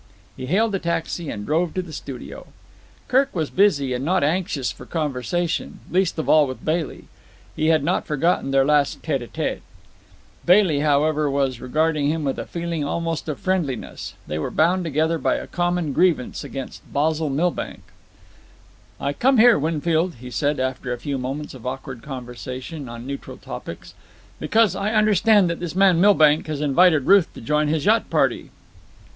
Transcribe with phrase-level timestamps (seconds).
[0.35, 2.47] He hailed a taxi and drove to the studio.
[3.07, 7.03] Kirk was busy and not anxious for conversation, least of all with Bailey.
[7.55, 9.61] He had not forgotten their last tete a tete.
[10.43, 14.15] Bailey, however, was regarding him with a feeling almost of friendliness.
[14.25, 17.81] They were bound together by a common grievance against Basil Milbank.
[18.99, 23.37] "I came here, Winfield," he said, after a few moments of awkward conversation on neutral
[23.37, 23.93] topics,
[24.39, 28.49] "because I understand that this man Milbank has invited Ruth to join his yacht party."